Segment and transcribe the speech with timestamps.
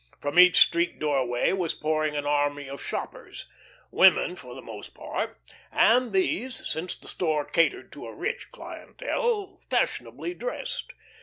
[0.19, 3.45] From each street doorway was pouring an army of "shoppers,"
[3.91, 5.37] women for the most part;
[5.71, 10.91] and these since the store catered to a rich clientele fashionably dressed.